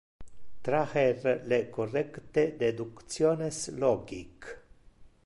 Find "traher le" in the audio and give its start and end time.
0.67-1.59